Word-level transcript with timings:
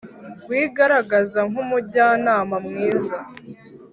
wigaragaza 0.49 1.39
nk’umujyanama 1.49 2.55
mwiza, 2.67 3.17